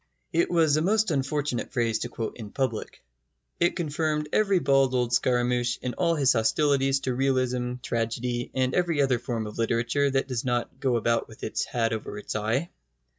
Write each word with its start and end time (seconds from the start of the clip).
It 0.33 0.49
was 0.49 0.77
a 0.77 0.81
most 0.81 1.11
unfortunate 1.11 1.71
phrase 1.71 1.99
to 1.99 2.09
quote 2.09 2.35
in 2.37 2.49
public. 2.49 3.03
It 3.59 3.75
confirmed 3.75 4.29
every 4.33 4.57
bald 4.57 4.95
old 4.95 5.13
scaramouch 5.13 5.77
in 5.83 5.93
all 5.93 6.15
his 6.15 6.33
hostilities 6.33 7.01
to 7.01 7.13
realism, 7.13 7.73
tragedy, 7.83 8.49
and 8.55 8.73
every 8.73 8.99
other 8.99 9.19
form 9.19 9.45
of 9.45 9.59
literature 9.59 10.09
that 10.09 10.27
does 10.27 10.43
not 10.43 10.79
go 10.79 10.95
about 10.95 11.27
with 11.27 11.43
its 11.43 11.65
hat 11.65 11.93
over 11.93 12.17
its 12.17 12.35
eye. 12.35 12.71